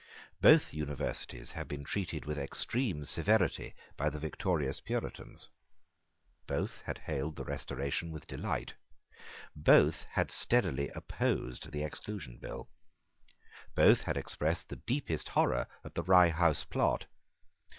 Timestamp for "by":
3.97-4.09